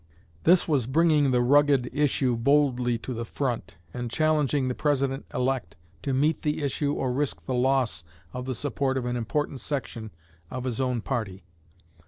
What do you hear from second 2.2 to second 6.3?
boldly to the front, and challenging the President elect to